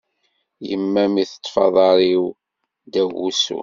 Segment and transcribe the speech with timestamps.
[0.69, 2.23] Yemma mi teṭṭef aḍar-iw
[2.89, 3.59] ddaw wusu.